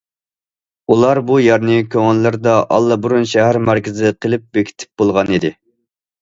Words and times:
ئۇلار 0.93 1.19
بۇ 1.27 1.35
يەرنى 1.47 1.75
كۆڭۈللىرىدە 1.95 2.55
ئاللىبۇرۇن 2.77 3.29
شەھەر 3.33 3.61
مەركىزى 3.69 4.13
قىلىپ 4.27 4.49
بېكىتىپ 4.59 5.05
بولغانىدى. 5.05 5.55